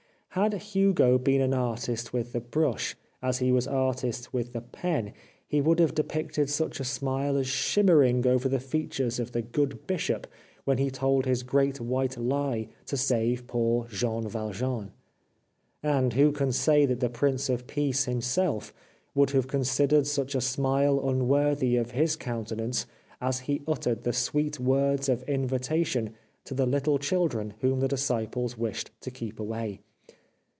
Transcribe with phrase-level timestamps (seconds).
[0.35, 5.11] Had Hugo been an artist with the brush as he was artist with the pen
[5.45, 9.41] he would have de picted such a smile as shimmering over the features of the
[9.41, 10.25] good bishop
[10.63, 14.91] when he told his great white lie to save poor Jean Valjean.
[15.83, 18.73] And, who can say that the Prince of Peace Himself
[19.13, 22.85] would have considered such a smile unworthy of His countenance
[23.19, 26.13] as He uttered the sweet words of invitation
[26.45, 29.81] to the little children whom the disciples wished to keep away